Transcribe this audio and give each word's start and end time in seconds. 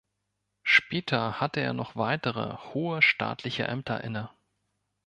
Später 0.63 1.39
hatte 1.39 1.59
er 1.59 1.73
noch 1.73 1.95
weitere 1.95 2.57
hohe 2.73 3.03
staatliche 3.03 3.65
Ämter 3.65 4.03
inne. 4.03 4.31